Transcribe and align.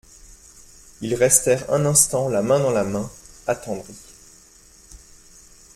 Ils 1.01 1.13
restèrent 1.13 1.71
un 1.71 1.85
instant 1.85 2.27
la 2.27 2.41
main 2.41 2.59
dans 2.59 2.71
la 2.71 2.83
main, 2.83 3.07
attendris. 3.45 3.99